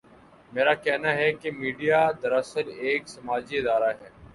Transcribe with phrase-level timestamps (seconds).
[0.53, 4.09] میرا کہنا ہے کہ میڈیا دراصل ایک سماجی ادارہ ہے۔